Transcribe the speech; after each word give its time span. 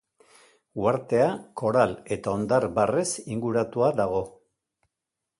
Uhartea 0.83 1.25
koral 1.61 1.93
eta 2.15 2.33
hondar-barrez 2.37 3.07
inguratua 3.35 3.91
dago. 4.01 4.23